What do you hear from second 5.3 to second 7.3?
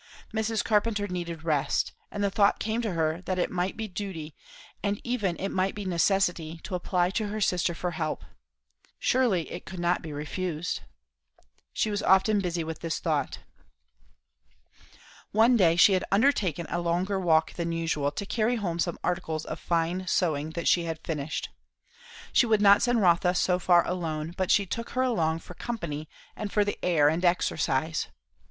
it might be necessity, to apply to